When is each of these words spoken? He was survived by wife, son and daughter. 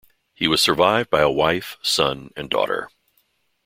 He 0.33 0.47
was 0.47 0.63
survived 0.63 1.11
by 1.11 1.23
wife, 1.27 1.77
son 1.83 2.31
and 2.35 2.49
daughter. 2.49 2.89